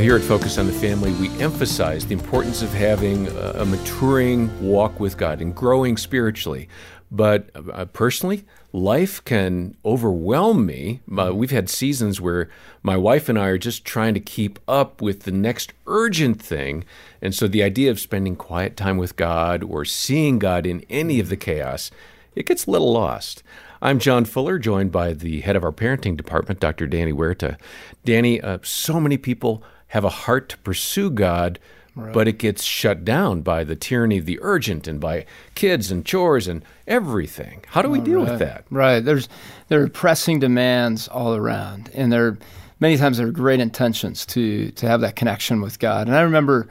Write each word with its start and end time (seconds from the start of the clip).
Well, 0.00 0.06
here 0.06 0.16
at 0.16 0.22
Focus 0.22 0.56
on 0.56 0.66
the 0.66 0.72
Family, 0.72 1.12
we 1.12 1.28
emphasize 1.42 2.06
the 2.06 2.14
importance 2.14 2.62
of 2.62 2.72
having 2.72 3.28
a, 3.28 3.66
maturing 3.66 4.48
walk 4.66 4.98
with 4.98 5.18
God 5.18 5.42
and 5.42 5.54
growing 5.54 5.98
spiritually. 5.98 6.70
But 7.10 7.50
uh, 7.54 7.84
personally, 7.84 8.46
life 8.72 9.22
can 9.26 9.76
overwhelm 9.84 10.64
me. 10.64 11.02
Uh, 11.14 11.34
we've 11.34 11.50
had 11.50 11.68
seasons 11.68 12.18
where 12.18 12.48
my 12.82 12.96
wife 12.96 13.28
and 13.28 13.38
I 13.38 13.48
are 13.48 13.58
just 13.58 13.84
trying 13.84 14.14
to 14.14 14.20
keep 14.20 14.58
up 14.66 15.02
with 15.02 15.24
the 15.24 15.32
next 15.32 15.74
urgent 15.86 16.40
thing. 16.40 16.86
And 17.20 17.34
so 17.34 17.46
the 17.46 17.62
idea 17.62 17.90
of 17.90 18.00
spending 18.00 18.36
quiet 18.36 18.78
time 18.78 18.96
with 18.96 19.16
God 19.16 19.62
or 19.62 19.84
seeing 19.84 20.38
God 20.38 20.64
in 20.64 20.82
any 20.88 21.20
of 21.20 21.28
the 21.28 21.36
chaos, 21.36 21.90
it 22.34 22.46
gets 22.46 22.64
a 22.64 22.70
little 22.70 22.90
lost. 22.90 23.42
I'm 23.82 23.98
John 23.98 24.24
Fuller, 24.24 24.58
joined 24.58 24.92
by 24.92 25.12
the 25.12 25.42
head 25.42 25.56
of 25.56 25.64
our 25.64 25.72
parenting 25.72 26.16
department, 26.16 26.58
Dr. 26.58 26.86
Danny 26.86 27.12
Huerta. 27.12 27.58
Danny, 28.06 28.40
uh, 28.40 28.58
so 28.62 28.98
many 28.98 29.18
people 29.18 29.62
have 29.90 30.04
a 30.04 30.08
heart 30.08 30.48
to 30.48 30.58
pursue 30.58 31.10
God, 31.10 31.58
right. 31.94 32.12
but 32.12 32.28
it 32.28 32.38
gets 32.38 32.62
shut 32.62 33.04
down 33.04 33.42
by 33.42 33.64
the 33.64 33.74
tyranny 33.74 34.18
of 34.18 34.24
the 34.24 34.38
urgent 34.40 34.86
and 34.86 35.00
by 35.00 35.26
kids 35.54 35.90
and 35.90 36.06
chores 36.06 36.46
and 36.46 36.64
everything. 36.86 37.64
How 37.68 37.82
do 37.82 37.90
we 37.90 38.00
deal 38.00 38.20
right. 38.20 38.30
with 38.30 38.38
that? 38.38 38.64
Right. 38.70 39.00
There's 39.00 39.28
there 39.68 39.82
are 39.82 39.88
pressing 39.88 40.38
demands 40.38 41.08
all 41.08 41.34
around, 41.34 41.90
and 41.92 42.12
there 42.12 42.38
many 42.78 42.96
times 42.96 43.18
there 43.18 43.26
are 43.26 43.32
great 43.32 43.58
intentions 43.60 44.24
to 44.26 44.70
to 44.72 44.86
have 44.86 45.00
that 45.00 45.16
connection 45.16 45.60
with 45.60 45.80
God. 45.80 46.06
And 46.06 46.16
I 46.16 46.22
remember 46.22 46.68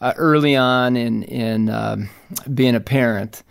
uh, 0.00 0.14
early 0.16 0.54
on 0.54 0.96
in 0.96 1.24
in 1.24 1.70
um, 1.70 2.08
being 2.54 2.74
a 2.74 2.80
parent. 2.80 3.42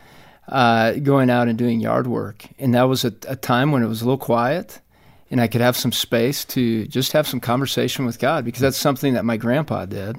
Uh, 0.47 0.93
going 0.93 1.29
out 1.29 1.47
and 1.47 1.59
doing 1.59 1.79
yard 1.79 2.07
work. 2.07 2.43
And 2.57 2.73
that 2.73 2.85
was 2.85 3.05
a, 3.05 3.13
a 3.27 3.35
time 3.35 3.71
when 3.71 3.83
it 3.83 3.87
was 3.87 4.01
a 4.01 4.05
little 4.05 4.17
quiet 4.17 4.81
and 5.31 5.39
I 5.39 5.47
could 5.47 5.61
have 5.61 5.77
some 5.77 5.91
space 5.91 6.45
to 6.45 6.87
just 6.87 7.11
have 7.13 7.27
some 7.27 7.39
conversation 7.39 8.05
with 8.05 8.19
God 8.19 8.45
because 8.45 8.61
that's 8.61 8.77
something 8.77 9.13
that 9.13 9.25
my 9.25 9.37
grandpa 9.37 9.85
did. 9.85 10.17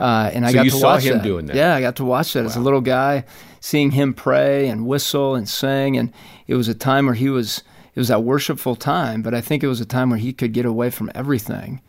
Uh, 0.00 0.30
and 0.32 0.46
I 0.46 0.52
so 0.52 0.54
got 0.54 0.70
to 0.70 0.78
watch 0.78 1.02
him 1.02 1.18
that. 1.18 1.24
doing 1.24 1.46
that. 1.46 1.56
Yeah, 1.56 1.74
I 1.74 1.80
got 1.80 1.96
to 1.96 2.04
watch 2.04 2.32
that 2.34 2.40
wow. 2.40 2.46
as 2.46 2.56
a 2.56 2.60
little 2.60 2.80
guy, 2.80 3.24
seeing 3.60 3.90
him 3.90 4.14
pray 4.14 4.68
and 4.68 4.86
whistle 4.86 5.34
and 5.34 5.48
sing, 5.48 5.96
and 5.96 6.12
it 6.46 6.54
was 6.54 6.68
a 6.68 6.74
time 6.74 7.06
where 7.06 7.14
he 7.14 7.28
was. 7.28 7.62
It 7.94 7.98
was 7.98 8.08
that 8.08 8.22
worshipful 8.22 8.76
time, 8.76 9.22
but 9.22 9.34
I 9.34 9.40
think 9.40 9.64
it 9.64 9.66
was 9.66 9.80
a 9.80 9.84
time 9.84 10.10
where 10.10 10.20
he 10.20 10.32
could 10.32 10.52
get 10.52 10.64
away 10.64 10.90
from 10.90 11.10
everything 11.16 11.80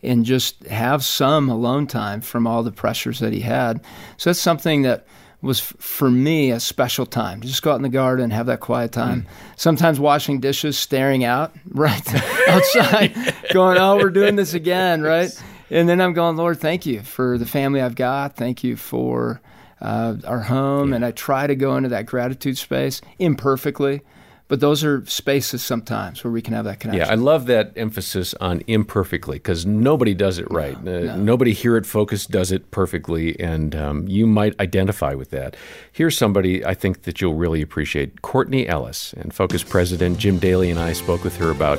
and 0.00 0.24
just 0.24 0.64
have 0.66 1.04
some 1.04 1.48
alone 1.48 1.88
time 1.88 2.20
from 2.20 2.46
all 2.46 2.62
the 2.62 2.70
pressures 2.70 3.18
that 3.18 3.32
he 3.32 3.40
had. 3.40 3.80
So 4.16 4.30
that's 4.30 4.38
something 4.38 4.82
that 4.82 5.06
was 5.42 5.60
f- 5.60 5.74
for 5.78 6.10
me 6.10 6.50
a 6.50 6.60
special 6.60 7.06
time. 7.06 7.40
Just 7.40 7.62
go 7.62 7.72
out 7.72 7.76
in 7.76 7.82
the 7.82 7.88
garden, 7.88 8.30
have 8.30 8.46
that 8.46 8.60
quiet 8.60 8.92
time. 8.92 9.22
Mm. 9.22 9.26
Sometimes 9.56 10.00
washing 10.00 10.40
dishes, 10.40 10.78
staring 10.78 11.24
out 11.24 11.54
right 11.68 12.14
outside, 12.48 13.14
going, 13.52 13.78
"Oh, 13.78 13.96
we're 13.96 14.10
doing 14.10 14.36
this 14.36 14.54
again," 14.54 15.02
right? 15.02 15.30
And 15.70 15.88
then 15.88 16.00
I'm 16.00 16.12
going, 16.12 16.36
"Lord, 16.36 16.60
thank 16.60 16.86
you 16.86 17.02
for 17.02 17.38
the 17.38 17.46
family 17.46 17.80
I've 17.80 17.96
got. 17.96 18.36
Thank 18.36 18.64
you 18.64 18.76
for 18.76 19.40
uh, 19.80 20.16
our 20.26 20.40
home." 20.40 20.90
Yeah. 20.90 20.96
And 20.96 21.04
I 21.04 21.10
try 21.12 21.46
to 21.46 21.54
go 21.54 21.76
into 21.76 21.90
that 21.90 22.06
gratitude 22.06 22.58
space 22.58 23.00
imperfectly 23.18 24.02
but 24.48 24.60
those 24.60 24.84
are 24.84 25.04
spaces 25.06 25.62
sometimes 25.64 26.22
where 26.22 26.32
we 26.32 26.40
can 26.40 26.54
have 26.54 26.64
that 26.66 26.78
connection. 26.78 27.06
Yeah, 27.06 27.12
I 27.12 27.16
love 27.16 27.46
that 27.46 27.72
emphasis 27.74 28.32
on 28.34 28.62
imperfectly 28.68 29.38
because 29.38 29.66
nobody 29.66 30.14
does 30.14 30.38
it 30.38 30.48
right. 30.50 30.80
No, 30.82 30.96
uh, 30.96 31.00
no. 31.00 31.16
Nobody 31.16 31.52
here 31.52 31.76
at 31.76 31.84
Focus 31.84 32.26
does 32.26 32.52
it 32.52 32.70
perfectly, 32.70 33.38
and 33.40 33.74
um, 33.74 34.06
you 34.06 34.26
might 34.26 34.58
identify 34.60 35.14
with 35.14 35.30
that. 35.30 35.56
Here's 35.90 36.16
somebody 36.16 36.64
I 36.64 36.74
think 36.74 37.02
that 37.02 37.20
you'll 37.20 37.34
really 37.34 37.60
appreciate 37.60 38.22
Courtney 38.22 38.68
Ellis. 38.68 39.12
And 39.14 39.34
Focus 39.34 39.64
President 39.64 40.18
Jim 40.18 40.38
Daly 40.38 40.70
and 40.70 40.78
I 40.78 40.92
spoke 40.92 41.24
with 41.24 41.36
her 41.38 41.50
about 41.50 41.78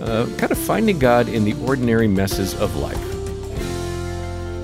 uh, 0.00 0.26
kind 0.38 0.52
of 0.52 0.58
finding 0.58 0.98
God 0.98 1.28
in 1.28 1.44
the 1.44 1.54
ordinary 1.66 2.08
messes 2.08 2.54
of 2.54 2.76
life. 2.76 2.96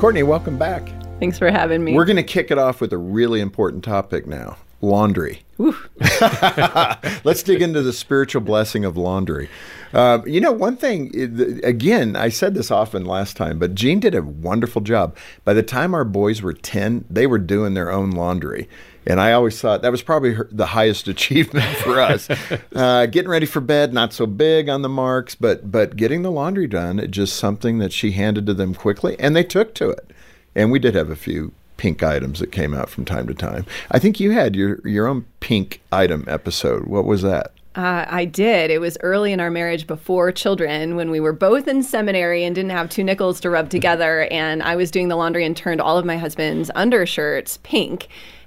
Courtney, 0.00 0.22
welcome 0.22 0.58
back. 0.58 0.88
Thanks 1.20 1.38
for 1.38 1.50
having 1.50 1.84
me. 1.84 1.94
We're 1.94 2.06
going 2.06 2.16
to 2.16 2.22
kick 2.22 2.50
it 2.50 2.58
off 2.58 2.80
with 2.80 2.92
a 2.92 2.98
really 2.98 3.40
important 3.40 3.84
topic 3.84 4.26
now 4.26 4.56
laundry. 4.82 5.42
Let's 5.58 7.42
dig 7.42 7.62
into 7.62 7.82
the 7.82 7.92
spiritual 7.92 8.42
blessing 8.42 8.84
of 8.84 8.96
laundry. 8.96 9.48
Uh, 9.94 10.20
you 10.26 10.40
know, 10.40 10.52
one 10.52 10.76
thing, 10.76 11.60
again, 11.62 12.16
I 12.16 12.28
said 12.28 12.54
this 12.54 12.70
often 12.70 13.04
last 13.04 13.36
time, 13.36 13.58
but 13.58 13.74
Jean 13.74 14.00
did 14.00 14.14
a 14.14 14.22
wonderful 14.22 14.82
job. 14.82 15.16
By 15.44 15.54
the 15.54 15.62
time 15.62 15.94
our 15.94 16.04
boys 16.04 16.42
were 16.42 16.52
10, 16.52 17.04
they 17.08 17.26
were 17.26 17.38
doing 17.38 17.74
their 17.74 17.90
own 17.90 18.10
laundry. 18.10 18.68
And 19.06 19.20
I 19.20 19.32
always 19.32 19.60
thought 19.60 19.82
that 19.82 19.90
was 19.90 20.02
probably 20.02 20.34
her, 20.34 20.48
the 20.50 20.66
highest 20.66 21.08
achievement 21.08 21.76
for 21.78 22.00
us. 22.00 22.28
uh, 22.74 23.06
getting 23.06 23.30
ready 23.30 23.46
for 23.46 23.60
bed, 23.60 23.92
not 23.92 24.12
so 24.12 24.26
big 24.26 24.68
on 24.68 24.82
the 24.82 24.88
marks, 24.88 25.34
but 25.34 25.70
but 25.70 25.96
getting 25.96 26.22
the 26.22 26.30
laundry 26.30 26.66
done, 26.66 27.04
just 27.10 27.36
something 27.36 27.78
that 27.78 27.92
she 27.92 28.12
handed 28.12 28.46
to 28.46 28.54
them 28.54 28.74
quickly, 28.74 29.16
and 29.18 29.34
they 29.34 29.42
took 29.44 29.74
to 29.74 29.90
it. 29.90 30.12
And 30.54 30.70
we 30.70 30.78
did 30.78 30.94
have 30.94 31.10
a 31.10 31.16
few 31.16 31.52
pink 31.82 32.00
items 32.00 32.38
that 32.38 32.52
came 32.52 32.74
out 32.74 32.88
from 32.88 33.04
time 33.04 33.26
to 33.26 33.34
time. 33.34 33.66
I 33.90 33.98
think 33.98 34.20
you 34.20 34.30
had 34.30 34.54
your 34.54 34.78
your 34.86 35.08
own 35.08 35.24
pink 35.40 35.80
item 35.90 36.24
episode. 36.28 36.84
What 36.84 37.04
was 37.04 37.22
that? 37.22 37.50
Uh, 37.74 38.04
I 38.08 38.24
did. 38.24 38.70
It 38.70 38.80
was 38.80 38.96
early 39.00 39.32
in 39.32 39.40
our 39.40 39.50
marriage 39.50 39.88
before 39.88 40.30
children 40.30 40.94
when 40.94 41.10
we 41.10 41.18
were 41.18 41.32
both 41.32 41.66
in 41.66 41.82
seminary 41.82 42.44
and 42.44 42.54
didn't 42.54 42.70
have 42.70 42.88
two 42.88 43.02
nickels 43.02 43.40
to 43.40 43.50
rub 43.50 43.68
together. 43.68 44.28
And 44.30 44.62
I 44.62 44.76
was 44.76 44.92
doing 44.92 45.08
the 45.08 45.16
laundry 45.16 45.44
and 45.44 45.56
turned 45.56 45.80
all 45.80 45.98
of 45.98 46.04
my 46.04 46.16
husband's 46.16 46.70
undershirts 46.76 47.58
pink. 47.64 48.06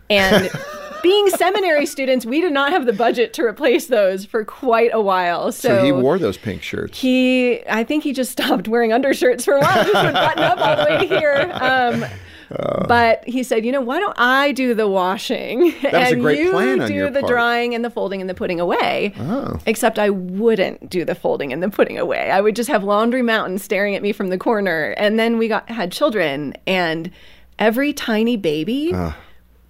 And 0.09 0.49
being 1.03 1.29
seminary 1.31 1.85
students, 1.85 2.25
we 2.25 2.39
did 2.39 2.53
not 2.53 2.71
have 2.71 2.85
the 2.85 2.93
budget 2.93 3.33
to 3.33 3.43
replace 3.43 3.87
those 3.87 4.23
for 4.23 4.45
quite 4.45 4.91
a 4.93 5.01
while. 5.01 5.51
So, 5.51 5.69
so 5.69 5.83
he 5.83 5.91
wore 5.91 6.17
those 6.17 6.37
pink 6.37 6.63
shirts. 6.63 7.01
He, 7.01 7.67
I 7.67 7.83
think 7.83 8.05
he 8.05 8.13
just 8.13 8.31
stopped 8.39 8.69
wearing 8.69 8.93
undershirts 8.93 9.43
for 9.43 9.55
a 9.55 9.59
while. 9.59 9.83
Just 9.83 10.05
would 10.05 10.13
button 10.13 10.43
up 10.43 10.57
all 10.57 10.77
the 10.77 10.85
way 10.85 11.07
here. 11.07 11.51
Um, 11.53 12.05
uh, 12.51 12.85
but 12.87 13.23
he 13.27 13.43
said, 13.43 13.65
you 13.65 13.71
know, 13.71 13.81
why 13.81 13.99
don't 13.99 14.17
I 14.17 14.51
do 14.51 14.73
the 14.73 14.87
washing 14.87 15.73
and 15.83 16.21
you 16.21 16.51
do 16.87 17.09
the 17.09 17.21
part. 17.21 17.31
drying 17.31 17.75
and 17.75 17.83
the 17.83 17.89
folding 17.89 18.21
and 18.21 18.29
the 18.29 18.33
putting 18.33 18.59
away? 18.59 19.13
Oh. 19.19 19.59
Except 19.65 19.99
I 19.99 20.09
wouldn't 20.09 20.89
do 20.89 21.05
the 21.05 21.15
folding 21.15 21.51
and 21.51 21.61
the 21.61 21.69
putting 21.69 21.97
away. 21.97 22.31
I 22.31 22.41
would 22.41 22.55
just 22.55 22.69
have 22.69 22.83
laundry 22.83 23.21
mountains 23.21 23.63
staring 23.63 23.95
at 23.95 24.01
me 24.01 24.11
from 24.11 24.27
the 24.27 24.37
corner. 24.37 24.91
And 24.97 25.19
then 25.19 25.37
we 25.37 25.47
got 25.47 25.69
had 25.69 25.91
children, 25.91 26.53
and 26.67 27.11
every 27.59 27.93
tiny 27.93 28.37
baby. 28.37 28.93
Uh 28.93 29.13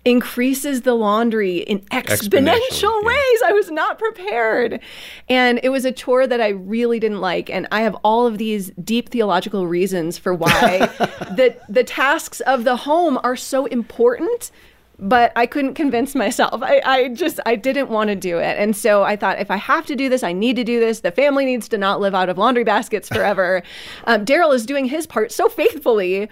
increases 0.06 0.84
the 0.84 0.94
laundry 0.94 1.58
in 1.58 1.80
exponential 1.92 3.04
ways. 3.04 3.40
Yeah. 3.42 3.48
I 3.48 3.52
was 3.54 3.72
not 3.72 3.98
prepared. 3.98 4.80
And 5.28 5.60
it 5.64 5.70
was 5.70 5.84
a 5.84 5.92
chore 5.92 6.28
that 6.28 6.40
I 6.40 6.50
really 6.50 7.00
didn't 7.00 7.22
like. 7.22 7.50
And 7.50 7.68
I 7.72 7.82
have 7.82 7.96
all 8.04 8.28
of 8.28 8.38
these 8.38 8.72
deep 8.84 9.10
theological 9.10 9.68
reasons 9.68 10.20
for 10.20 10.34
why 10.34 10.78
the, 11.36 11.58
the 11.68 11.84
tasks 11.84 12.40
of 12.42 12.64
the 12.64 12.78
home 12.78 13.20
are 13.24 13.36
so 13.36 13.66
important. 13.66 14.52
But 14.98 15.34
I 15.36 15.46
couldn't 15.46 15.74
convince 15.74 16.16
myself. 16.16 16.64
I, 16.64 16.82
I 16.86 17.10
just 17.10 17.42
I 17.46 17.58
didn't 17.58 17.90
want 17.90 18.08
to 18.10 18.16
do 18.16 18.38
it. 18.38 18.58
And 18.58 18.74
so 18.74 19.04
I 19.04 19.18
thought 19.18 19.42
if 19.42 19.52
I 19.52 19.58
have 19.58 19.86
to 19.88 19.96
do 19.96 20.08
this, 20.08 20.24
I 20.24 20.32
need 20.32 20.56
to 20.56 20.64
do 20.64 20.80
this. 20.80 21.02
The 21.02 21.12
family 21.12 21.44
needs 21.44 21.68
to 21.70 21.78
not 21.78 22.00
live 22.00 22.16
out 22.16 22.30
of 22.30 22.38
laundry 22.38 22.64
baskets 22.64 23.10
forever. 23.10 23.62
um, 24.06 24.24
Daryl 24.24 24.56
is 24.56 24.66
doing 24.66 24.86
his 24.86 25.06
part 25.06 25.34
so 25.34 25.50
faithfully 25.50 26.30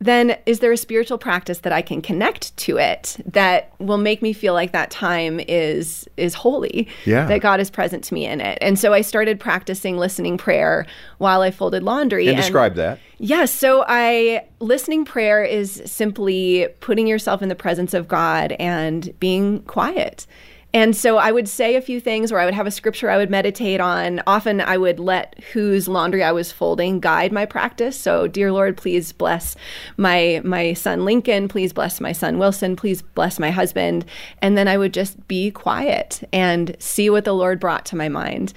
then 0.00 0.36
is 0.46 0.60
there 0.60 0.70
a 0.70 0.76
spiritual 0.76 1.18
practice 1.18 1.60
that 1.60 1.72
I 1.72 1.82
can 1.82 2.00
connect 2.00 2.56
to 2.58 2.76
it 2.76 3.16
that 3.26 3.72
will 3.80 3.98
make 3.98 4.22
me 4.22 4.32
feel 4.32 4.54
like 4.54 4.72
that 4.72 4.90
time 4.90 5.40
is 5.48 6.08
is 6.16 6.34
holy? 6.34 6.88
Yeah. 7.04 7.26
That 7.26 7.40
God 7.40 7.58
is 7.58 7.68
present 7.68 8.04
to 8.04 8.14
me 8.14 8.24
in 8.24 8.40
it. 8.40 8.58
And 8.60 8.78
so 8.78 8.92
I 8.92 9.00
started 9.00 9.40
practicing 9.40 9.96
listening 9.96 10.38
prayer 10.38 10.86
while 11.18 11.42
I 11.42 11.50
folded 11.50 11.82
laundry. 11.82 12.28
And, 12.28 12.36
and 12.36 12.42
describe 12.42 12.76
that. 12.76 13.00
Yes. 13.18 13.38
Yeah, 13.38 13.44
so 13.46 13.84
I 13.88 14.46
listening 14.60 15.04
prayer 15.04 15.42
is 15.42 15.82
simply 15.84 16.68
putting 16.78 17.08
yourself 17.08 17.42
in 17.42 17.48
the 17.48 17.56
presence 17.56 17.92
of 17.92 18.06
God 18.06 18.52
and 18.52 19.12
being 19.18 19.62
quiet 19.62 20.26
and 20.74 20.94
so 20.94 21.16
I 21.16 21.32
would 21.32 21.48
say 21.48 21.76
a 21.76 21.80
few 21.80 21.98
things, 21.98 22.30
or 22.30 22.38
I 22.38 22.44
would 22.44 22.52
have 22.52 22.66
a 22.66 22.70
scripture 22.70 23.08
I 23.08 23.16
would 23.16 23.30
meditate 23.30 23.80
on. 23.80 24.20
Often 24.26 24.60
I 24.60 24.76
would 24.76 25.00
let 25.00 25.42
whose 25.52 25.88
laundry 25.88 26.22
I 26.22 26.32
was 26.32 26.52
folding 26.52 27.00
guide 27.00 27.32
my 27.32 27.46
practice. 27.46 27.98
So, 27.98 28.26
dear 28.26 28.52
Lord, 28.52 28.76
please 28.76 29.12
bless 29.12 29.56
my 29.96 30.42
my 30.44 30.74
son 30.74 31.06
Lincoln. 31.06 31.48
Please 31.48 31.72
bless 31.72 32.02
my 32.02 32.12
son 32.12 32.38
Wilson. 32.38 32.76
Please 32.76 33.00
bless 33.00 33.38
my 33.38 33.50
husband. 33.50 34.04
And 34.42 34.58
then 34.58 34.68
I 34.68 34.76
would 34.76 34.92
just 34.92 35.26
be 35.26 35.50
quiet 35.50 36.22
and 36.34 36.76
see 36.78 37.08
what 37.08 37.24
the 37.24 37.34
Lord 37.34 37.60
brought 37.60 37.86
to 37.86 37.96
my 37.96 38.10
mind. 38.10 38.52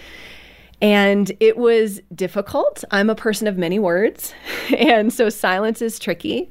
And 0.81 1.31
it 1.39 1.57
was 1.57 2.01
difficult. 2.13 2.83
I'm 2.91 3.09
a 3.09 3.15
person 3.15 3.47
of 3.47 3.57
many 3.57 3.79
words, 3.79 4.33
and 4.77 5.13
so 5.13 5.29
silence 5.29 5.81
is 5.81 5.97
tricky. 5.97 6.49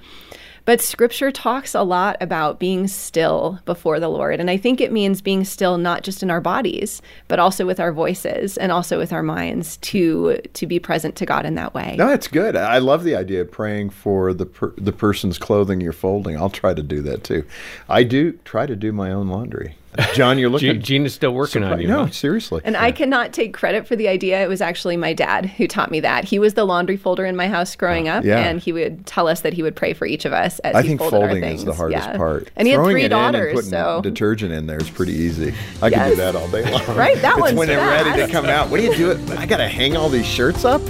But 0.65 0.81
scripture 0.81 1.31
talks 1.31 1.75
a 1.75 1.83
lot 1.83 2.17
about 2.21 2.59
being 2.59 2.87
still 2.87 3.61
before 3.65 4.01
the 4.01 4.09
Lord. 4.09 4.41
And 4.41 4.51
I 4.51 4.57
think 4.57 4.81
it 4.81 4.93
means 4.93 5.21
being 5.21 5.45
still 5.45 5.79
not 5.79 6.03
just 6.03 6.23
in 6.23 6.31
our 6.31 6.41
bodies, 6.41 7.03
but 7.29 7.39
also 7.39 7.67
with 7.67 7.81
our 7.81 7.93
voices 7.93 8.57
and 8.57 8.73
also 8.73 8.99
with 8.99 9.13
our 9.13 9.23
minds 9.23 9.77
to 9.79 10.39
to 10.55 10.67
be 10.67 10.79
present 10.79 11.17
to 11.17 11.27
God 11.27 11.47
in 11.47 11.55
that 11.55 11.75
way. 11.75 11.95
No, 11.97 12.09
it's 12.13 12.29
good. 12.29 12.57
I 12.57 12.79
love 12.79 13.05
the 13.05 13.17
idea 13.17 13.43
of 13.43 13.51
praying 13.51 13.91
for 13.91 14.33
the 14.33 14.47
per, 14.47 14.73
the 14.77 14.93
person's 14.93 15.39
clothing 15.39 15.81
you're 15.81 15.93
folding. 15.93 16.37
I'll 16.37 16.51
try 16.51 16.75
to 16.75 16.83
do 16.83 17.01
that 17.03 17.25
too. 17.25 17.45
I 17.89 18.03
do 18.03 18.33
try 18.45 18.67
to 18.67 18.77
do 18.77 18.93
my 18.93 19.11
own 19.13 19.29
laundry. 19.29 19.77
John, 20.15 20.39
you're 20.39 20.49
looking. 20.51 20.81
Jean 20.81 21.05
is 21.05 21.13
still 21.15 21.33
working 21.33 21.65
on 21.65 21.81
you. 21.81 21.89
no, 21.89 22.05
huh? 22.05 22.11
seriously. 22.11 22.61
And 22.65 22.77
I 22.77 22.93
cannot 22.93 23.33
take 23.33 23.53
credit 23.53 23.89
for 23.89 23.97
the 23.97 24.07
idea. 24.07 24.41
It 24.41 24.49
was 24.49 24.61
actually 24.61 24.97
my 24.97 25.13
dad 25.13 25.47
who 25.47 25.67
taught 25.67 25.91
me 25.91 25.99
that. 26.01 26.25
He 26.25 26.39
was 26.39 26.55
the 26.55 26.65
laundry 26.65 26.97
folder 26.97 27.25
in 27.25 27.35
my 27.35 27.49
house 27.49 27.75
growing 27.75 28.07
up, 28.09 28.25
Yeah. 28.25 28.39
and 28.39 28.61
he 28.61 28.73
would 28.73 29.05
tell 29.05 29.27
us 29.27 29.41
that 29.41 29.53
he 29.53 29.63
would 29.65 29.75
pray 29.75 29.93
for 29.93 30.07
each 30.07 30.25
of 30.25 30.33
us 30.33 30.61
as 30.61 30.77
I 30.77 30.83
he 30.83 30.89
think 30.89 31.01
folded 31.01 31.17
our 31.17 31.27
folding 31.29 31.43
things. 31.43 31.61
is 31.61 31.65
the 31.67 31.75
hardest 31.75 32.07
Yeah. 32.09 32.17
part. 32.17 32.49
And 32.55 32.69
he 32.69 32.73
had 32.75 32.85
three 32.85 33.03
it 33.03 33.07
in 33.07 33.13
and 33.13 33.33
daughters, 33.35 33.55
putting 33.55 33.71
so 33.71 34.01
detergent 34.01 34.53
in 34.53 34.67
there 34.69 34.79
is 34.81 34.89
pretty 34.91 35.13
easy. 35.15 35.53
I 35.83 35.91
can 35.91 36.11
do 36.11 36.17
that 36.17 36.37
all 36.37 36.49
day 36.49 36.71
long. 36.71 36.81
Right, 36.97 37.21
that 37.21 37.33
it's 37.33 37.41
one's 37.41 37.59
when 37.59 37.67
they're 37.69 37.79
ready 37.85 38.21
to 38.25 38.29
come 38.31 38.45
out. 38.47 38.71
What 38.71 38.79
do 38.79 38.85
you 38.87 38.95
do? 38.95 39.11
It. 39.11 39.31
I 39.39 39.47
got 39.47 39.57
to 39.57 39.67
hang 39.69 39.97
all 39.97 40.09
these 40.09 40.27
shirts 40.27 40.65
up. 40.65 40.81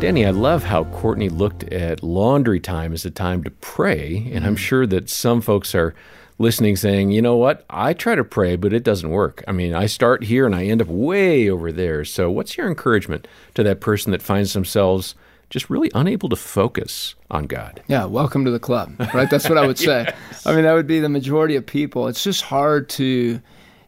Danny, 0.00 0.24
I 0.24 0.30
love 0.30 0.64
how 0.64 0.84
Courtney 0.84 1.28
looked 1.28 1.64
at 1.64 2.02
laundry 2.02 2.58
time 2.60 2.92
as 2.94 3.04
a 3.04 3.10
time 3.10 3.44
to 3.44 3.50
pray. 3.50 4.30
And 4.32 4.46
I'm 4.46 4.56
sure 4.56 4.86
that 4.86 5.10
some 5.10 5.40
folks 5.42 5.74
are 5.74 5.94
listening 6.40 6.74
saying, 6.74 7.10
you 7.10 7.20
know 7.20 7.36
what? 7.36 7.64
I 7.68 7.92
try 7.92 8.14
to 8.14 8.24
pray, 8.24 8.56
but 8.56 8.72
it 8.72 8.82
doesn't 8.82 9.10
work. 9.10 9.44
I 9.46 9.52
mean, 9.52 9.74
I 9.74 9.84
start 9.86 10.24
here 10.24 10.46
and 10.46 10.54
I 10.54 10.64
end 10.64 10.80
up 10.80 10.88
way 10.88 11.50
over 11.50 11.70
there. 11.70 12.04
So, 12.04 12.30
what's 12.30 12.56
your 12.56 12.66
encouragement 12.66 13.28
to 13.54 13.62
that 13.62 13.80
person 13.80 14.10
that 14.12 14.22
finds 14.22 14.54
themselves 14.54 15.14
just 15.50 15.68
really 15.68 15.90
unable 15.94 16.30
to 16.30 16.36
focus 16.36 17.14
on 17.30 17.44
God? 17.44 17.82
Yeah, 17.88 18.06
welcome 18.06 18.44
to 18.46 18.50
the 18.50 18.58
club, 18.58 18.94
right? 19.12 19.28
That's 19.28 19.48
what 19.48 19.58
I 19.58 19.66
would 19.66 19.78
say. 19.90 20.12
I 20.46 20.54
mean, 20.54 20.64
that 20.64 20.72
would 20.72 20.86
be 20.86 20.98
the 20.98 21.10
majority 21.10 21.56
of 21.56 21.66
people. 21.66 22.08
It's 22.08 22.24
just 22.24 22.42
hard 22.42 22.88
to 22.90 23.40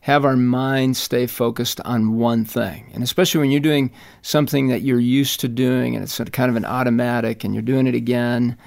have 0.03 0.25
our 0.25 0.37
mind 0.37 0.97
stay 0.97 1.27
focused 1.27 1.81
on 1.85 2.19
one 2.19 2.45
thing. 2.45 2.91
And 2.93 3.03
especially 3.03 3.41
when 3.41 3.51
you're 3.51 3.61
doing 3.61 3.91
something 4.21 4.69
that 4.69 4.83
you're 4.83 5.01
used 5.01 5.41
to 5.41 5.49
doing 5.49 5.95
and 5.95 6.03
it's 6.03 6.19
kind 6.33 6.51
of 6.51 6.57
an 6.57 6.65
automatic 6.65 7.45
and 7.45 7.55
you're 7.55 7.63
doing 7.63 7.87
it 7.87 7.95
again, 7.95 8.59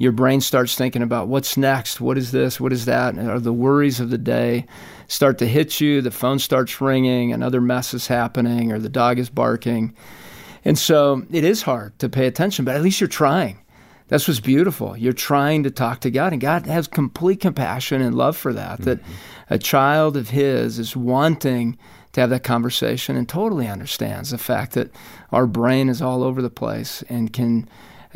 your 0.00 0.12
brain 0.12 0.40
starts 0.40 0.76
thinking 0.76 1.02
about 1.02 1.28
what's 1.28 1.58
next, 1.58 2.00
what 2.00 2.16
is 2.16 2.32
this, 2.32 2.58
what 2.58 2.72
is 2.72 2.86
that, 2.86 3.12
and 3.12 3.28
are 3.28 3.38
the 3.38 3.52
worries 3.52 4.00
of 4.00 4.08
the 4.08 4.16
day 4.16 4.64
start 5.08 5.36
to 5.36 5.46
hit 5.46 5.78
you, 5.78 6.00
the 6.00 6.10
phone 6.10 6.38
starts 6.38 6.80
ringing, 6.80 7.34
another 7.34 7.60
mess 7.60 7.92
is 7.92 8.06
happening, 8.06 8.72
or 8.72 8.78
the 8.78 8.88
dog 8.88 9.18
is 9.18 9.28
barking. 9.28 9.94
And 10.64 10.78
so 10.78 11.26
it 11.30 11.44
is 11.44 11.60
hard 11.60 11.98
to 11.98 12.08
pay 12.08 12.26
attention, 12.26 12.64
but 12.64 12.74
at 12.74 12.80
least 12.80 12.98
you're 12.98 13.08
trying. 13.08 13.58
That's 14.08 14.26
what's 14.26 14.40
beautiful. 14.40 14.96
You're 14.96 15.12
trying 15.12 15.64
to 15.64 15.70
talk 15.70 16.00
to 16.00 16.10
God, 16.10 16.32
and 16.32 16.40
God 16.40 16.64
has 16.64 16.88
complete 16.88 17.40
compassion 17.40 18.00
and 18.00 18.14
love 18.14 18.38
for 18.38 18.54
that. 18.54 18.80
That 18.80 19.02
mm-hmm. 19.02 19.54
a 19.54 19.58
child 19.58 20.16
of 20.16 20.30
His 20.30 20.78
is 20.78 20.96
wanting 20.96 21.76
to 22.12 22.22
have 22.22 22.30
that 22.30 22.42
conversation 22.42 23.16
and 23.16 23.28
totally 23.28 23.68
understands 23.68 24.30
the 24.30 24.38
fact 24.38 24.72
that 24.72 24.90
our 25.30 25.46
brain 25.46 25.90
is 25.90 26.00
all 26.00 26.22
over 26.22 26.40
the 26.40 26.48
place 26.48 27.04
and 27.10 27.34
can 27.34 27.68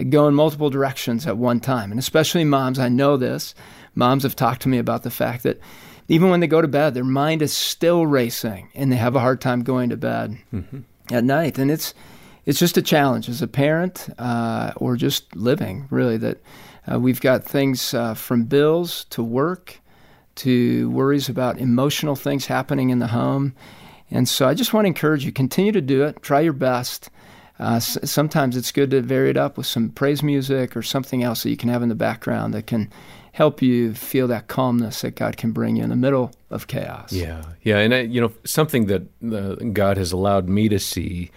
go 0.02 0.26
in 0.26 0.34
multiple 0.34 0.70
directions 0.70 1.26
at 1.26 1.36
one 1.36 1.60
time. 1.60 1.90
And 1.90 2.00
especially 2.00 2.44
moms, 2.44 2.78
I 2.78 2.88
know 2.88 3.16
this. 3.16 3.54
Moms 3.94 4.24
have 4.24 4.34
talked 4.34 4.62
to 4.62 4.68
me 4.68 4.78
about 4.78 5.04
the 5.04 5.10
fact 5.10 5.44
that 5.44 5.60
even 6.08 6.30
when 6.30 6.40
they 6.40 6.46
go 6.46 6.60
to 6.60 6.68
bed, 6.68 6.94
their 6.94 7.04
mind 7.04 7.42
is 7.42 7.52
still 7.52 8.06
racing 8.06 8.68
and 8.74 8.90
they 8.90 8.96
have 8.96 9.14
a 9.14 9.20
hard 9.20 9.40
time 9.40 9.62
going 9.62 9.90
to 9.90 9.96
bed 9.96 10.36
at 11.10 11.24
night. 11.24 11.58
And 11.58 11.70
it's 11.70 11.94
it's 12.44 12.58
just 12.58 12.76
a 12.76 12.82
challenge 12.82 13.28
as 13.28 13.40
a 13.40 13.46
parent 13.46 14.08
uh, 14.18 14.72
or 14.76 14.96
just 14.96 15.34
living, 15.34 15.86
really. 15.90 16.18
That 16.18 16.38
uh, 16.90 16.98
we've 16.98 17.20
got 17.20 17.44
things 17.44 17.94
uh, 17.94 18.14
from 18.14 18.44
bills 18.44 19.04
to 19.10 19.22
work 19.22 19.80
to 20.36 20.90
worries 20.90 21.28
about 21.28 21.58
emotional 21.58 22.16
things 22.16 22.46
happening 22.46 22.90
in 22.90 22.98
the 22.98 23.06
home. 23.06 23.54
And 24.10 24.28
so 24.28 24.46
I 24.46 24.54
just 24.54 24.72
want 24.72 24.84
to 24.84 24.88
encourage 24.88 25.24
you 25.24 25.32
continue 25.32 25.72
to 25.72 25.80
do 25.80 26.02
it, 26.04 26.22
try 26.22 26.40
your 26.40 26.52
best. 26.52 27.08
Uh, 27.58 27.74
s- 27.76 27.98
sometimes 28.04 28.56
it's 28.56 28.72
good 28.72 28.90
to 28.90 29.00
vary 29.00 29.30
it 29.30 29.36
up 29.36 29.56
with 29.56 29.66
some 29.66 29.90
praise 29.90 30.22
music 30.22 30.76
or 30.76 30.82
something 30.82 31.22
else 31.22 31.42
that 31.42 31.50
you 31.50 31.56
can 31.56 31.68
have 31.68 31.82
in 31.82 31.88
the 31.88 31.94
background 31.94 32.52
that 32.54 32.66
can 32.66 32.90
help 33.32 33.60
you 33.62 33.94
feel 33.94 34.28
that 34.28 34.48
calmness 34.48 35.02
that 35.02 35.16
God 35.16 35.36
can 35.36 35.52
bring 35.52 35.76
you 35.76 35.84
in 35.84 35.90
the 35.90 35.96
middle 35.96 36.32
of 36.50 36.66
chaos. 36.66 37.12
Yeah, 37.12 37.42
yeah, 37.62 37.78
and 37.78 37.94
I, 37.94 38.00
you 38.00 38.20
know 38.20 38.32
something 38.44 38.86
that 38.86 39.02
uh, 39.32 39.54
God 39.72 39.96
has 39.96 40.12
allowed 40.12 40.48
me 40.48 40.68
to 40.68 40.78
see 40.78 41.30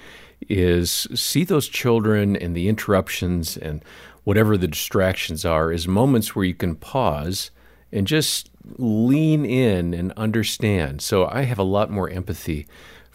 is 0.50 1.08
see 1.16 1.44
those 1.44 1.68
children 1.68 2.36
and 2.36 2.56
the 2.56 2.68
interruptions 2.70 3.58
and 3.58 3.84
whatever 4.24 4.58
the 4.58 4.68
distractions 4.68 5.46
are 5.46 5.72
is 5.72 5.88
moments 5.88 6.36
where 6.36 6.46
you 6.46 6.54
can 6.54 6.76
pause 6.76 7.50
and 7.92 8.06
just 8.06 8.50
lean 8.78 9.46
in 9.46 9.94
and 9.94 10.12
understand. 10.18 11.02
So 11.02 11.28
I 11.28 11.44
have 11.44 11.58
a 11.58 11.64
lot 11.64 11.90
more 11.90 12.10
empathy 12.10 12.68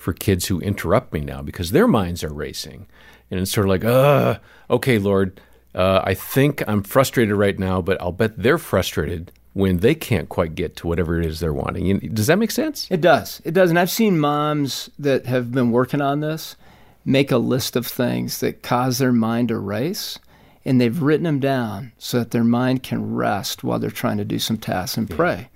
for 0.03 0.13
kids 0.13 0.47
who 0.47 0.61
interrupt 0.61 1.13
me 1.13 1.21
now 1.21 1.43
because 1.43 1.71
their 1.71 1.87
minds 1.87 2.25
are 2.25 2.33
racing, 2.33 2.87
and 3.31 3.41
it's 3.41 3.53
sort 3.53 3.67
of 3.67 3.71
like, 3.71 3.85
uh, 3.85 4.39
okay, 4.69 4.99
Lord. 4.99 5.41
Uh, 5.75 6.03
I 6.05 6.13
think 6.13 6.63
I'm 6.69 6.83
frustrated 6.83 7.35
right 7.35 7.59
now, 7.59 7.81
but 7.81 7.99
I'll 7.99 8.13
bet 8.13 8.37
they're 8.37 8.59
frustrated 8.59 9.33
when 9.55 9.79
they 9.79 9.95
can't 9.95 10.29
quite 10.29 10.55
get 10.55 10.77
to 10.77 10.87
whatever 10.87 11.19
it 11.19 11.25
is 11.25 11.41
they're 11.41 11.53
wanting. 11.53 11.99
Does 12.13 12.27
that 12.27 12.39
make 12.39 12.51
sense? 12.51 12.89
It 12.91 13.01
does. 13.01 13.41
It 13.45 13.55
does. 13.55 13.71
And 13.71 13.79
I've 13.79 13.91
seen 13.91 14.19
moms 14.19 14.91
that 14.99 15.25
have 15.25 15.53
been 15.53 15.71
working 15.71 16.03
on 16.03 16.21
this 16.21 16.57
make 17.05 17.31
a 17.31 17.39
list 17.39 17.75
of 17.75 17.87
things 17.87 18.41
that 18.41 18.63
cause 18.63 18.99
their 18.99 19.13
mind 19.13 19.49
to 19.49 19.59
race, 19.59 20.19
and 20.65 20.81
they've 20.81 21.03
written 21.03 21.25
them 21.25 21.41
down 21.41 21.93
so 21.99 22.19
that 22.19 22.31
their 22.31 22.45
mind 22.45 22.83
can 22.83 23.15
rest 23.15 23.65
while 23.65 23.79
they're 23.79 23.91
trying 23.91 24.19
to 24.19 24.25
do 24.25 24.39
some 24.39 24.57
tasks 24.57 24.97
and 24.97 25.11
pray. 25.11 25.49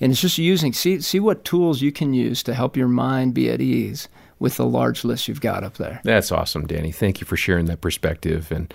And 0.00 0.10
it's 0.10 0.20
just 0.20 0.38
using 0.38 0.72
see 0.72 1.00
see 1.00 1.20
what 1.20 1.44
tools 1.44 1.80
you 1.80 1.92
can 1.92 2.12
use 2.12 2.42
to 2.42 2.54
help 2.54 2.76
your 2.76 2.88
mind 2.88 3.34
be 3.34 3.48
at 3.50 3.60
ease 3.60 4.08
with 4.40 4.56
the 4.56 4.66
large 4.66 5.04
list 5.04 5.28
you've 5.28 5.40
got 5.40 5.62
up 5.62 5.76
there. 5.76 6.00
That's 6.02 6.32
awesome, 6.32 6.66
Danny. 6.66 6.90
Thank 6.90 7.20
you 7.20 7.26
for 7.26 7.36
sharing 7.36 7.66
that 7.66 7.80
perspective. 7.80 8.50
And 8.50 8.72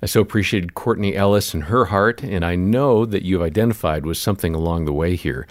I 0.00 0.06
so 0.06 0.20
appreciated 0.20 0.74
Courtney 0.74 1.16
Ellis 1.16 1.52
and 1.52 1.64
her 1.64 1.86
heart, 1.86 2.22
and 2.22 2.44
I 2.44 2.54
know 2.54 3.04
that 3.04 3.24
you've 3.24 3.42
identified 3.42 4.06
with 4.06 4.16
something 4.16 4.54
along 4.54 4.84
the 4.84 4.92
way 4.92 5.16
here. 5.16 5.46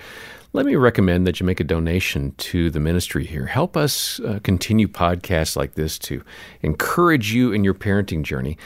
Let 0.53 0.65
me 0.65 0.75
recommend 0.77 1.27
that 1.27 1.39
you 1.39 1.45
make 1.45 1.59
a 1.59 1.65
donation 1.65 2.33
to 2.37 2.69
the 2.69 2.79
ministry 2.79 3.25
here. 3.25 3.45
Help 3.45 3.75
us 3.75 4.21
uh, 4.21 4.39
continue 4.41 4.87
podcasts 4.87 5.57
like 5.57 5.75
this 5.75 5.99
to 5.99 6.23
encourage 6.61 7.33
you 7.33 7.51
in 7.51 7.65
your 7.65 7.73
parenting 7.73 8.23
journey. 8.23 8.57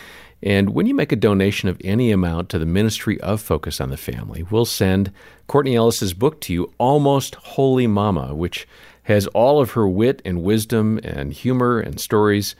And 0.44 0.72
when 0.72 0.88
you 0.88 0.96
make 0.96 1.12
a 1.12 1.18
donation 1.18 1.70
of 1.70 1.80
any 1.84 2.12
amount 2.12 2.50
to 2.50 2.60
the 2.60 2.66
Ministry 2.66 3.20
of 3.22 3.42
Focus 3.42 3.80
on 3.80 3.90
the 3.90 3.98
Family, 3.98 4.44
we'll 4.44 4.66
send 4.66 5.12
Courtney 5.48 5.76
Ellis's 5.76 6.14
book 6.14 6.42
to 6.42 6.54
you, 6.54 6.74
Almost 6.80 7.36
Holy 7.36 7.86
Mama, 7.86 8.34
which 8.34 8.68
has 9.04 9.28
all 9.28 9.62
of 9.62 9.72
her 9.72 9.88
wit 9.88 10.22
and 10.26 10.42
wisdom 10.42 11.00
and 11.04 11.34
humor 11.34 11.80
and 11.80 12.00
stories. 12.00 12.56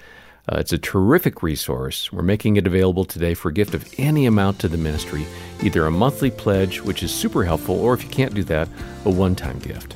Uh, 0.52 0.58
it's 0.60 0.74
a 0.74 0.78
terrific 0.78 1.42
resource. 1.42 2.12
We're 2.12 2.24
making 2.24 2.58
it 2.58 2.68
available 2.68 3.06
today 3.06 3.34
for 3.34 3.50
a 3.50 3.54
gift 3.54 3.74
of 3.74 3.88
any 3.98 4.26
amount 4.26 4.60
to 4.60 4.68
the 4.68 4.78
ministry, 4.78 5.26
either 5.64 5.86
a 5.86 5.92
monthly 5.92 6.32
pledge, 6.32 6.82
which 6.82 7.04
is 7.04 7.14
super 7.14 7.44
helpful, 7.44 7.80
or 7.80 7.94
if 7.94 8.04
you 8.04 8.10
can't 8.10 8.34
do 8.34 8.44
that, 8.46 8.68
a 9.06 9.10
one 9.10 9.36
time 9.36 9.60
gift. 9.60 9.96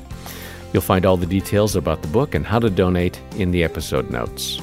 You'll 0.72 0.82
find 0.82 1.06
all 1.06 1.16
the 1.16 1.26
details 1.26 1.76
about 1.76 2.02
the 2.02 2.08
book 2.08 2.34
and 2.34 2.46
how 2.46 2.58
to 2.58 2.70
donate 2.70 3.20
in 3.36 3.50
the 3.50 3.64
episode 3.64 4.10
notes. 4.10 4.60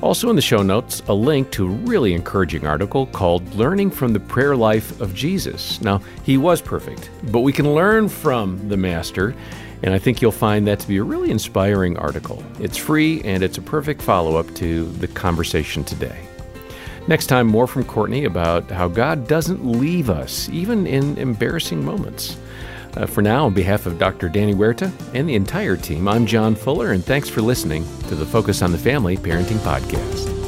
Also, 0.00 0.30
in 0.30 0.36
the 0.36 0.42
show 0.42 0.62
notes, 0.62 1.02
a 1.08 1.14
link 1.14 1.50
to 1.50 1.66
a 1.66 1.70
really 1.70 2.14
encouraging 2.14 2.64
article 2.64 3.06
called 3.06 3.54
Learning 3.56 3.90
from 3.90 4.12
the 4.12 4.20
Prayer 4.20 4.54
Life 4.54 5.00
of 5.00 5.12
Jesus. 5.12 5.80
Now, 5.80 6.00
he 6.22 6.36
was 6.36 6.62
perfect, 6.62 7.10
but 7.32 7.40
we 7.40 7.52
can 7.52 7.74
learn 7.74 8.08
from 8.08 8.68
the 8.68 8.76
Master, 8.76 9.34
and 9.82 9.92
I 9.92 9.98
think 9.98 10.22
you'll 10.22 10.30
find 10.30 10.68
that 10.68 10.78
to 10.78 10.86
be 10.86 10.98
a 10.98 11.02
really 11.02 11.32
inspiring 11.32 11.96
article. 11.96 12.44
It's 12.60 12.76
free, 12.76 13.22
and 13.22 13.42
it's 13.42 13.58
a 13.58 13.62
perfect 13.62 14.00
follow 14.00 14.36
up 14.36 14.54
to 14.54 14.84
the 14.84 15.08
conversation 15.08 15.82
today. 15.82 16.28
Next 17.08 17.26
time, 17.26 17.48
more 17.48 17.66
from 17.66 17.82
Courtney 17.82 18.24
about 18.24 18.70
how 18.70 18.86
God 18.86 19.26
doesn't 19.26 19.66
leave 19.66 20.10
us, 20.10 20.48
even 20.50 20.86
in 20.86 21.18
embarrassing 21.18 21.84
moments. 21.84 22.38
Uh, 22.96 23.06
for 23.06 23.22
now, 23.22 23.46
on 23.46 23.54
behalf 23.54 23.86
of 23.86 23.98
Dr. 23.98 24.28
Danny 24.28 24.54
Huerta 24.54 24.90
and 25.14 25.28
the 25.28 25.34
entire 25.34 25.76
team, 25.76 26.08
I'm 26.08 26.26
John 26.26 26.54
Fuller, 26.54 26.92
and 26.92 27.04
thanks 27.04 27.28
for 27.28 27.42
listening 27.42 27.84
to 28.08 28.14
the 28.14 28.26
Focus 28.26 28.62
on 28.62 28.72
the 28.72 28.78
Family 28.78 29.16
Parenting 29.16 29.58
Podcast. 29.58 30.47